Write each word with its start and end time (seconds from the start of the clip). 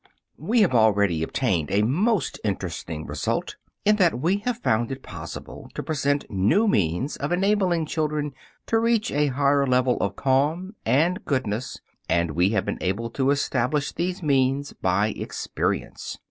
We 0.39 0.61
have 0.61 0.73
already 0.73 1.21
obtained 1.21 1.69
a 1.69 1.83
most 1.83 2.39
interesting 2.43 3.05
result, 3.05 3.57
in 3.85 3.97
that 3.97 4.19
we 4.19 4.37
have 4.37 4.57
found 4.57 4.91
it 4.91 5.03
possible 5.03 5.69
to 5.75 5.83
present 5.83 6.25
new 6.27 6.67
means 6.67 7.17
of 7.17 7.31
enabling 7.31 7.85
children 7.85 8.31
to 8.65 8.79
reach 8.79 9.11
a 9.11 9.27
higher 9.27 9.67
level 9.67 9.97
of 9.97 10.15
calm 10.15 10.73
and 10.87 11.23
goodness, 11.23 11.81
and 12.09 12.31
we 12.31 12.49
have 12.49 12.65
been 12.65 12.81
able 12.81 13.11
to 13.11 13.29
establish 13.29 13.91
these 13.91 14.23
means 14.23 14.73
by 14.73 15.09
experience. 15.09 16.17